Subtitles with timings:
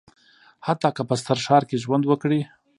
[0.67, 2.41] حتی که په ستر ښار کې ژوند وکړي.